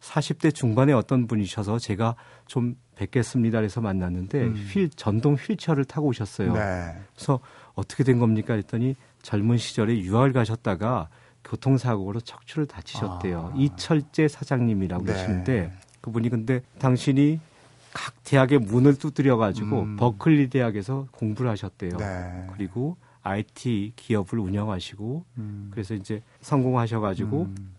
[0.00, 3.60] 40대 중반에 어떤 분이셔서 제가 좀 뵙겠습니다.
[3.60, 4.54] 해서 만났는데 음.
[4.54, 6.52] 휠 전동 휠체어를 타고 오셨어요.
[6.52, 6.94] 네.
[7.14, 7.40] 그래서
[7.74, 8.54] 어떻게 된 겁니까?
[8.54, 11.08] 했더니 젊은 시절에 유학을 가셨다가
[11.44, 13.52] 교통사고로 척추를 다치셨대요.
[13.54, 13.56] 아.
[13.56, 15.12] 이철재 사장님이라고 네.
[15.12, 17.40] 계시는데 그분이 근데 당신이
[17.92, 19.96] 각 대학의 문을 두드려 가지고 음.
[19.96, 21.96] 버클리 대학에서 공부를 하셨대요.
[21.96, 22.46] 네.
[22.52, 22.96] 그리고
[23.26, 25.68] IT 기업을 운영하시고 음.
[25.72, 27.74] 그래서 이제 성공하셔가지고 음.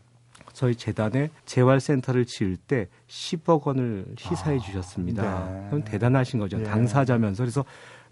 [0.54, 5.50] 저희 재단에 재활센터를 지을 때 10억 원을 희사해 아, 주셨습니다.
[5.50, 5.68] 네.
[5.70, 6.60] 그럼 대단하신 거죠.
[6.60, 6.64] 예.
[6.64, 7.64] 당사자면서 그래서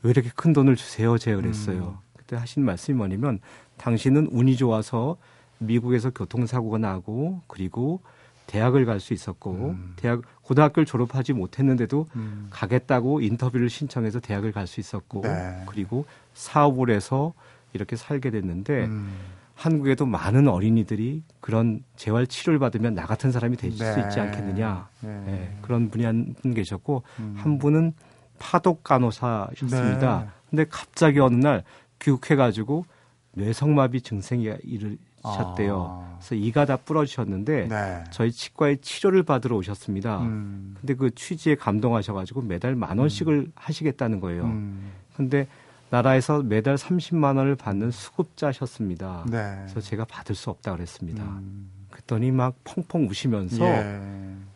[0.04, 1.17] 왜 이렇게 큰 돈을 주세요?
[1.17, 2.00] 제가 그랬어요.
[2.00, 2.06] 음.
[2.15, 3.39] 그때 하신 말씀이 뭐냐면
[3.78, 5.17] 당신은 운이 좋아서
[5.58, 8.02] 미국에서 교통사고가 나고 그리고
[8.47, 9.93] 대학을 갈 수 있었고 음.
[9.95, 12.47] 대학 고등학교를 졸업하지 못했는데도 음.
[12.51, 15.63] 가겠다고 인터뷰를 신청해서 대학을 갈 수 있었고 네.
[15.67, 17.34] 그리고 사업을 해서
[17.73, 19.12] 이렇게 살게 됐는데 음.
[19.55, 24.01] 한국에도 많은 어린이들이 그런 재활 치료를 받으면 나 같은 사람이 될수 네.
[24.01, 25.23] 있지 않겠느냐 네.
[25.25, 25.58] 네.
[25.62, 27.36] 그런 분이 한 분 계셨고 음.
[27.38, 27.93] 한 분은
[28.38, 30.19] 파독 간호사셨습니다.
[30.19, 30.27] 네.
[30.49, 31.63] 근데 갑자기 어느 날
[31.99, 32.86] 귀국해가지고
[33.34, 34.97] 뇌성마비 증생이 일을
[35.33, 36.01] 셨대요.
[36.01, 36.17] 아.
[36.17, 38.03] 그래서 이가 다 부러지셨는데 네.
[38.09, 40.21] 저희 치과에 치료를 받으러 오셨습니다.
[40.21, 40.75] 음.
[40.79, 43.51] 근데 그 취지에 감동하셔가지고 매달 만 원씩을 음.
[43.55, 44.45] 하시겠다는 거예요.
[44.45, 44.91] 음.
[45.15, 45.47] 근데
[45.89, 49.25] 나라에서 매달 30만 원을 받는 수급자셨습니다.
[49.29, 49.55] 네.
[49.61, 51.23] 그래서 제가 받을 수 없다 그랬습니다.
[51.23, 51.69] 음.
[51.91, 54.01] 그랬더니 막 펑펑 우시면서 예.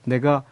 [0.06, 0.44] 내가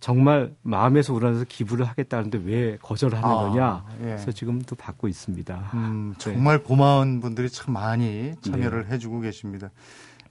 [0.00, 3.84] 정말 마음에서 우러나서 기부를 하겠다는데 왜 거절하는 아, 거냐.
[4.00, 4.04] 예.
[4.04, 5.70] 그래서 지금도 받고 있습니다.
[5.74, 6.18] 음, 네.
[6.18, 6.64] 정말 네.
[6.64, 8.94] 고마운 분들이 참 많이 참여를 네.
[8.94, 9.70] 해주고 계십니다.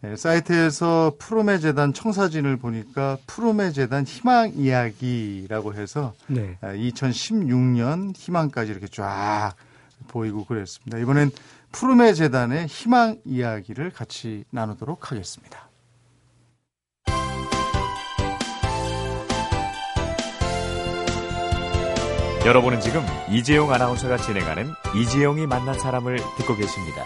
[0.01, 6.57] 네, 사이트에서 푸르메 재단 청사진을 보니까 푸르메 재단 희망 이야기라고 해서 네.
[6.61, 9.53] 2016년 아, 희망까지 이렇게 쫙
[10.07, 10.99] 보이고 그랬습니다.
[10.99, 11.31] 이번엔
[11.71, 15.64] 푸르메 재단의 희망 이야기를 같이 나누도록 하겠습니다.
[22.45, 27.03] 여러분은 지금 이재용 아나운서가 진행하는 이재용이 만난 사람을 듣고 계십니다.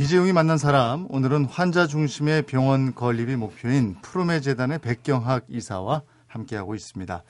[0.00, 7.24] 이재용이 만난 사람 오늘은 환자 중심의 병원 건립이 목표인 푸르메 재단의 백경학 이사와 함께하고 있습니다.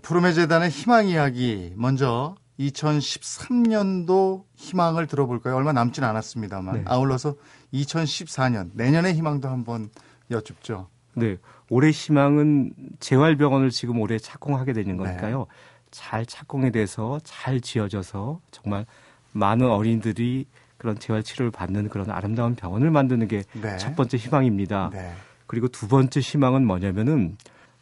[0.00, 5.56] 푸르메 재단의 희망 이야기 먼저 2013년도 희망을 들어볼까요?
[5.56, 6.84] 얼마 남진 않았습니다만 네.
[6.86, 7.34] 아울러서
[7.74, 9.90] 2014년 내년의 희망도 한번
[10.30, 10.88] 여쭙죠.
[11.14, 11.36] 네,
[11.68, 15.04] 올해 희망은 재활병원을 지금 올해 착공하게 되는 네.
[15.04, 15.38] 거니까요.
[15.40, 15.44] 네.
[15.92, 18.84] 잘 착공에 대해서 잘 지어져서 정말
[19.32, 23.94] 많은 어린이들이 그런 재활 치료를 받는 그런 아름다운 병원을 만드는 게첫 네.
[23.94, 24.90] 번째 희망입니다.
[24.92, 25.12] 네.
[25.46, 27.36] 그리고 두 번째 희망은 뭐냐면은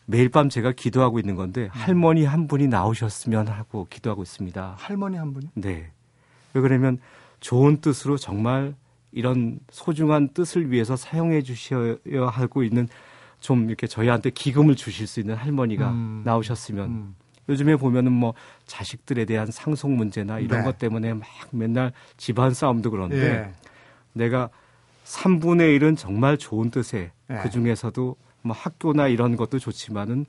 [0.04, 1.68] 매일 밤 제가 기도하고 있는 건데 음.
[1.70, 4.74] 할머니 한 분이 나오셨으면 하고 기도하고 있습니다.
[4.76, 5.46] 할머니 한 분이?
[5.54, 5.92] 네.
[6.52, 6.98] 왜 그러면
[7.38, 8.74] 좋은 뜻으로 정말
[9.12, 11.96] 이런 소중한 뜻을 위해서 사용해 주셔야
[12.26, 12.88] 하고 있는
[13.38, 16.22] 좀 이렇게 저희한테 기금을 주실 수 있는 할머니가 음.
[16.24, 17.14] 나오셨으면 음.
[17.50, 18.32] 요즘에 보면은 뭐
[18.66, 20.64] 자식들에 대한 상속 문제나 이런 네.
[20.64, 23.52] 것 때문에 막 맨날 집안 싸움도 그런데 예.
[24.12, 24.48] 내가
[25.04, 27.34] 3분의 1은 정말 좋은 뜻에 예.
[27.42, 30.24] 그 중에서도 뭐 학교나 이런 것도 좋지만은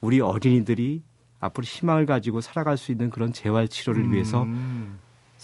[0.00, 1.02] 우리 어린이들이
[1.40, 4.12] 앞으로 희망을 가지고 살아갈 수 있는 그런 재활 치료를 음.
[4.12, 4.46] 위해서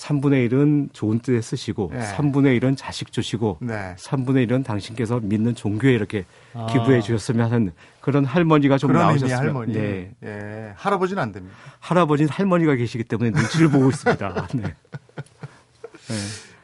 [0.01, 2.01] 3분의 1은 좋은 뜻에 쓰시고 네.
[2.01, 3.95] 3분의 1은 자식 주시고 네.
[3.99, 6.67] 3분의 1은 당신께서 믿는 종교에 이렇게 아.
[6.67, 9.75] 기부해 주셨으면 하는 그런 할머니가 좀 나오셨으면 할머니.
[9.75, 10.15] 네.
[10.25, 10.73] 예.
[10.77, 11.55] 할아버지는 안 됩니다.
[11.81, 14.49] 할아버지는 할머니가 계시기 때문에 눈치를 보고 있습니다.
[14.57, 14.63] 네.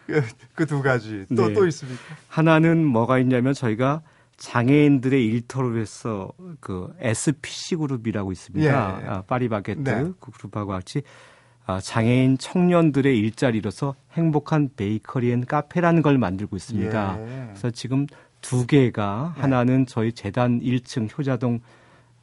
[0.09, 0.23] 네.
[0.55, 1.55] 그두 그 가지 또또 네.
[1.55, 2.03] 또 있습니까?
[2.29, 4.01] 하나는 뭐가 있냐면 저희가
[4.39, 8.67] 장애인들의 일터로 해서 그 SPC 그룹이라고 있습니다.
[8.67, 9.07] 예.
[9.07, 10.05] 아, 파리바게트 네.
[10.21, 11.36] 그 그룹하고 같이 아,
[11.83, 17.19] 장애인 청년들의 일자리로서 행복한 베이커리 앤 카페라는 걸 만들고 있습니다.
[17.19, 17.47] 예.
[17.49, 18.07] 그래서 지금
[18.41, 19.41] 두 개가 네.
[19.41, 21.61] 하나는 저희 재단 1층 효자동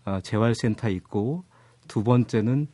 [0.06, 1.44] 어, 재활센터 있고
[1.88, 2.68] 두 번째는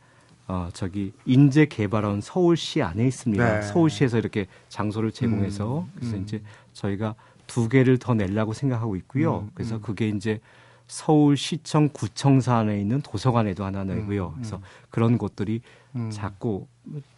[0.46, 3.60] 어, 저기 인재개발원 서울시 안에 있습니다.
[3.60, 3.62] 네.
[3.62, 6.22] 서울시에서 이렇게 장소를 제공해서 음, 그래서 음.
[6.22, 7.14] 이제 저희가
[7.46, 9.40] 두 개를 더 내려고 생각하고 있고요.
[9.40, 9.80] 음, 그래서 음.
[9.80, 10.40] 그게 이제
[10.88, 14.28] 서울시청 구청사 안에 있는 도서관에도 하나 내고요.
[14.28, 14.62] 음, 그래서 음.
[14.90, 15.60] 그런 곳들이
[15.96, 16.10] 음.
[16.10, 16.66] 자꾸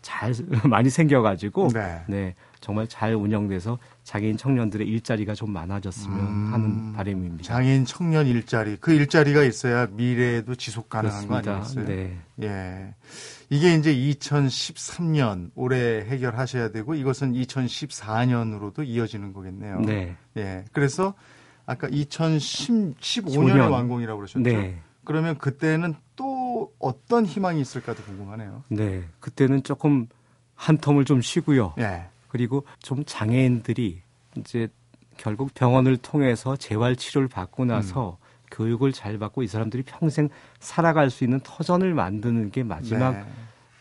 [0.00, 0.32] 잘
[0.68, 2.02] 많이 생겨가지고 네.
[2.08, 6.50] 네 정말 잘 운영돼서 장애인 청년들의 일자리가 좀 많아졌으면 음.
[6.52, 7.42] 하는 바람입니다.
[7.44, 11.54] 장애인 청년 일자리 그 일자리가 있어야 미래에도 지속 가능한 거 그렇습니다.
[11.56, 11.84] 아니겠어요?
[11.86, 12.18] 네.
[12.42, 12.94] 예.
[13.50, 19.80] 이게 이제 2013년 올해 해결하셔야 되고 이것은 2014년으로도 이어지는 거겠네요.
[19.80, 20.16] 네.
[20.36, 20.64] 예.
[20.72, 21.14] 그래서
[21.66, 23.70] 아까 2015년에 15년.
[23.70, 24.40] 완공이라고 그러셨죠?
[24.42, 24.78] 네.
[25.04, 28.64] 그러면 그때는 또 어떤 희망이 있을까도 궁금하네요.
[28.68, 29.04] 네.
[29.20, 30.06] 그때는 조금
[30.54, 31.74] 한 텀을 좀 쉬고요.
[31.78, 32.06] 예.
[32.28, 34.02] 그리고 좀 장애인들이
[34.36, 34.68] 이제
[35.16, 38.22] 결국 병원을 통해서 재활 치료를 받고 나서 음.
[38.50, 40.28] 교육을 잘 받고 이 사람들이 평생
[40.60, 43.24] 살아갈 수 있는 터전을 만드는 게 마지막 네.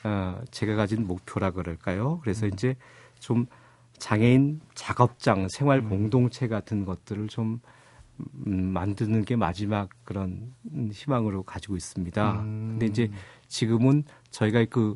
[0.04, 2.20] 어, 제가 가진 목표라 그럴까요?
[2.22, 2.52] 그래서 음.
[2.54, 2.76] 이제
[3.20, 3.46] 좀
[3.98, 5.89] 장애인 작업장, 생활 음.
[5.89, 7.60] 공동체 같은 것들을 좀 음,
[8.34, 12.42] 만드는 게 마지막 그런 음, 희망으로 가지고 있습니다.
[12.42, 12.68] 음.
[12.72, 13.12] 근데 이제
[13.48, 14.96] 지금은 저희가 그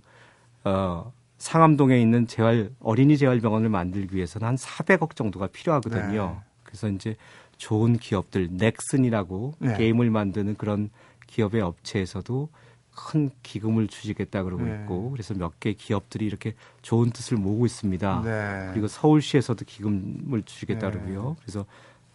[0.64, 6.26] 어, 상암동에 있는 재활 어린이 재활병원을 만들기 위해서는 한 400억 정도가 필요하거든요.
[6.40, 6.50] 네.
[6.64, 7.16] 그래서 이제
[7.58, 9.78] 좋은 기업들 넥슨이라고 네.
[9.78, 10.90] 게임을 만드는 그런
[11.28, 12.50] 기업의 업체에서도
[12.96, 14.80] 큰 기금을 주시겠다 그러고 네.
[14.82, 18.22] 있고 그래서 몇 개 기업들이 이렇게 좋은 뜻을 모으고 있습니다.
[18.24, 18.70] 네.
[18.72, 20.94] 그리고 서울시에서도 기금을 주시겠다 네.
[20.94, 21.36] 그러고요.
[21.42, 21.66] 그래서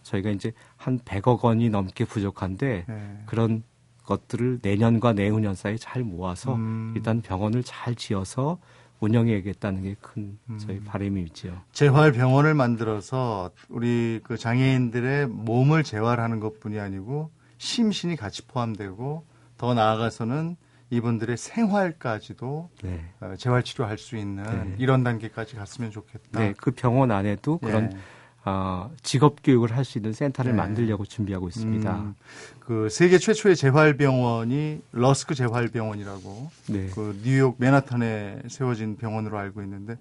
[0.03, 3.23] 저희가 이제 한 100억 원이 넘게 부족한데 네.
[3.25, 3.63] 그런
[4.05, 6.93] 것들을 내년과 내후년 사이에 잘 모아서 음.
[6.95, 8.59] 일단 병원을 잘 지어서
[8.99, 10.57] 운영해야겠다는 게큰 음.
[10.59, 11.61] 저희 바람이지요.
[11.71, 19.25] 재활 병원을 만들어서 우리 그 장애인들의 몸을 재활하는 것뿐이 아니고 심신이 같이 포함되고
[19.57, 20.55] 더 나아가서는
[20.91, 23.05] 이분들의 생활까지도 네.
[23.21, 24.75] 어, 재활 치료할 수 있는 네.
[24.77, 26.39] 이런 단계까지 갔으면 좋겠다.
[26.39, 27.97] 네, 그 병원 안에도 그런 예.
[28.43, 30.57] 어, 직업 교육을 할 수 있는 센터를 네.
[30.57, 31.95] 만들려고 준비하고 있습니다.
[31.95, 32.15] 음,
[32.59, 36.89] 그 세계 최초의 재활병원이 러스크 재활병원이라고 네.
[36.93, 39.97] 그 뉴욕 맨하탄에 세워진 병원으로 알고 있는데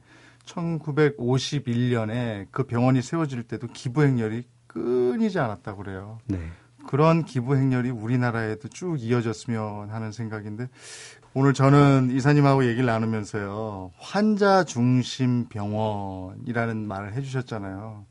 [0.47, 6.19] 1951년에 그 병원이 세워질 때도 기부 행렬이 끊이지 않았다고 그래요.
[6.27, 6.39] 네.
[6.87, 10.69] 그런 기부 행렬이 우리나라에도 쭉 이어졌으면 하는 생각인데
[11.35, 13.93] 오늘 저는 이사님하고 얘기를 나누면서요.
[13.99, 18.07] 환자 중심 병원이라는 말을 해 주셨잖아요.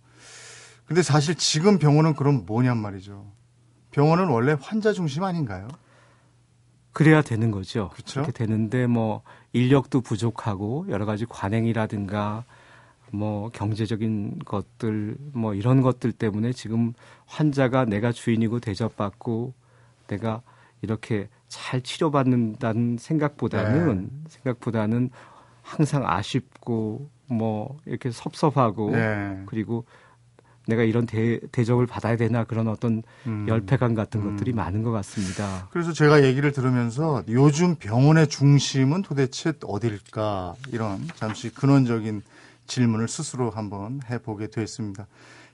[0.90, 3.32] 근데 사실 지금 병원은 그럼 뭐냔 말이죠.
[3.92, 5.68] 병원은 원래 환자 중심 아닌가요?
[6.94, 7.92] 그래야 되는 거죠.
[7.94, 8.24] 그쵸?
[8.24, 9.22] 그렇게 되는데 뭐
[9.54, 12.44] 인력도 부족하고 여러 가지 관행이라든가
[13.12, 16.94] 뭐 경제적인 것들 뭐 이런 것들 때문에 지금
[17.28, 19.54] 환자가 내가 주인이고 대접받고
[20.08, 20.42] 내가
[20.82, 24.10] 이렇게 잘 치료받는다는 생각보다는 네.
[24.28, 25.12] 생각보다는
[25.62, 29.44] 항상 아쉽고 뭐 이렇게 섭섭하고 네.
[29.46, 29.86] 그리고
[30.70, 33.46] 내가 이런 대, 대접을 받아야 되나 그런 어떤 음.
[33.48, 34.32] 열패감 같은 음.
[34.32, 35.68] 것들이 많은 것 같습니다.
[35.72, 42.22] 그래서 제가 얘기를 들으면서 요즘 병원의 중심은 도대체 어딜까 이런 잠시 근원적인
[42.68, 45.08] 질문을 스스로 한번 해보게 됐습니다.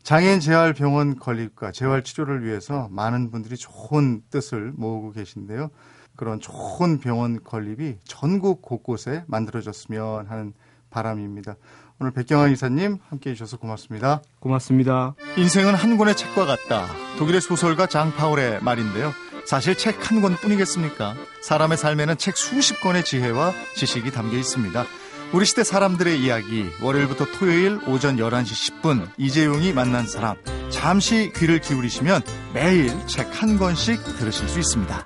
[0.04, 5.72] 장애인 재활병원 건립과 재활 치료를 위해서 많은 분들이 좋은 뜻을 모으고 계신데요.
[6.16, 10.54] 그런 좋은 병원 건립이 전국 곳곳에 만들어졌으면 하는
[10.96, 11.56] 바람입니다.
[12.00, 14.22] 오늘 백경환 이사님 함께 해주셔서 고맙습니다.
[14.40, 15.16] 고맙습니다.
[15.38, 16.88] 인생은 한 권의 책과 같다.
[17.20, 19.12] 독일의 소설가 장 파울의 말인데요.
[19.46, 21.16] 사실 책 한 권뿐이겠습니까?
[21.42, 24.86] 사람의 삶에는 책 수십 권의 지혜와 지식이 담겨 있습니다.
[25.34, 30.36] 우리 시대 사람들의 이야기 월요일부터 토요일 오전 11시 10분 이재용이 만난 사람
[30.70, 32.22] 잠시 귀를 기울이시면
[32.54, 35.06] 매일 책 한 권씩 들으실 수 있습니다.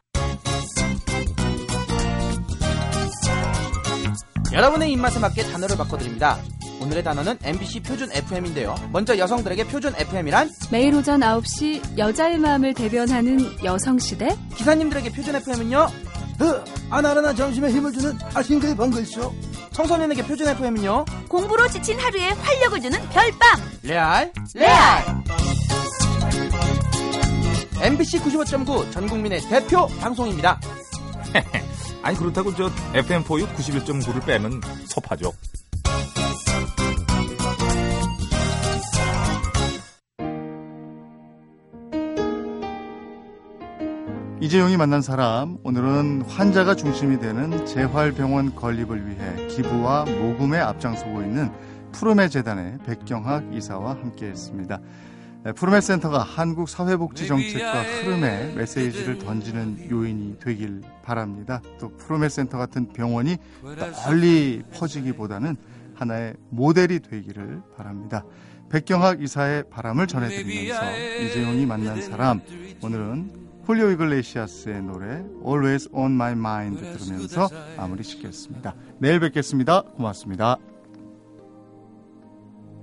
[4.51, 6.39] 여러분의 입맛에 맞게 단어를 바꿔드립니다.
[6.81, 8.75] 오늘의 단어는 MBC 표준 FM인데요.
[8.91, 15.87] 먼저 여성들에게 표준 FM이란 매일 오전 9시 여자의 마음을 대변하는 여성시대 기사님들에게 표준 FM은요.
[16.89, 19.33] 아나라나 점심에 힘을 주는 아신들의 번글쇼
[19.73, 21.05] 청소년에게 표준 FM은요.
[21.27, 25.23] 공부로 지친 하루에 활력을 주는 별밤 레알 레알
[27.81, 30.59] MBC 95.9 전국민의 대표 방송입니다.
[32.01, 35.33] 아니 그렇다고 저 FM4U 91.9를 빼면 섭하죠.
[44.41, 51.51] 이재용이 만난 사람 오늘은 환자가 중심이 되는 재활병원 건립을 위해 기부와 모금에 앞장서고 있는
[51.91, 54.79] 푸르메 재단의 백경학 이사와 함께했습니다.
[55.55, 61.61] 푸르메 센터가 한국 사회복지 정책과 흐름에 메시지를 던지는 요인이 되길 바랍니다.
[61.79, 63.37] 또 푸르메 센터 같은 병원이
[64.05, 65.55] 널리 퍼지기보다는
[65.95, 68.25] 하나의 모델이 되기를 바랍니다.
[68.69, 72.41] 백경학 이사의 바람을 전해드리면서 이재용이 만난 사람
[72.81, 78.75] 오늘은 폴리오 이글레시아스의 노래 Always on My Mind 들으면서 마무리 짓겠습니다.
[78.99, 79.83] 내일 뵙겠습니다.
[79.83, 80.57] 고맙습니다.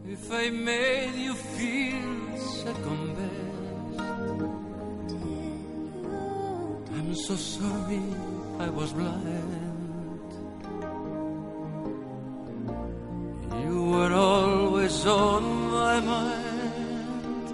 [0.09, 2.26] If I made you feel
[2.67, 2.81] best,
[6.95, 8.03] I'm so sorry
[8.59, 10.33] I was blind.
[13.63, 17.49] You were always on my mind.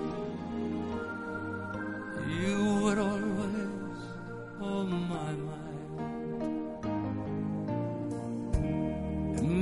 [2.41, 4.01] You were always
[4.61, 5.91] on my mind.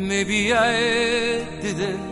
[0.08, 2.09] Maybe I didn't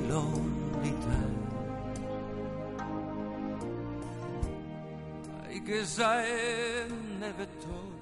[0.00, 1.54] lonely, lonely times.
[5.48, 6.86] I guess I
[7.20, 7.93] never told